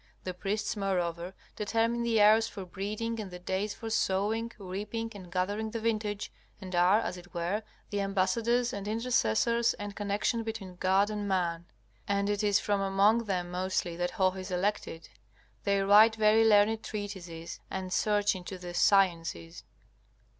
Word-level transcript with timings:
The 0.23 0.33
priests, 0.33 0.75
moreover, 0.75 1.35
determine 1.55 2.01
the 2.01 2.19
hours 2.23 2.47
for 2.47 2.65
breeding 2.65 3.19
and 3.19 3.29
the 3.29 3.37
days 3.37 3.75
for 3.75 3.91
sowing, 3.91 4.51
reaping, 4.57 5.11
and 5.13 5.31
gathering 5.31 5.69
the 5.69 5.79
vintage, 5.79 6.31
and 6.59 6.73
are, 6.73 6.99
as 6.99 7.17
it 7.17 7.35
were, 7.35 7.61
the 7.91 8.01
ambassadors 8.01 8.73
and 8.73 8.87
intercessors 8.87 9.75
and 9.75 9.95
connection 9.95 10.41
between 10.41 10.77
God 10.77 11.11
and 11.11 11.27
man. 11.27 11.65
And 12.07 12.31
it 12.31 12.41
is 12.43 12.57
from 12.59 12.81
among 12.81 13.25
them 13.25 13.51
mostly 13.51 13.95
that 13.95 14.09
Hoh 14.17 14.31
is 14.31 14.49
elected. 14.49 15.07
They 15.65 15.83
write 15.83 16.15
very 16.15 16.43
learned 16.45 16.81
treatises 16.83 17.59
and 17.69 17.93
search 17.93 18.33
into 18.33 18.57
the 18.57 18.73
sciences. 18.73 19.63